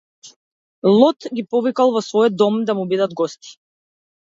[0.99, 3.57] Лот ги повикал во својот дом да му бидат гости.